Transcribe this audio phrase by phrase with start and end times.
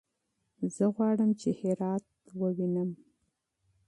[0.75, 2.05] زه غواړم چې هرات
[2.39, 2.89] وګورم.